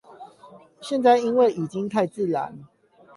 [0.81, 2.65] 現在因為已經太自然